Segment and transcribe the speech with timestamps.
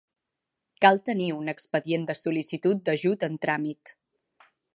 [0.85, 3.95] Cal tenir un expedient de sol·licitud d'ajut en tràmit.